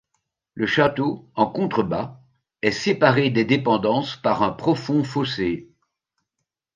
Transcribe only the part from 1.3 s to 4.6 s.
en contrebas, est séparé des dépendances par un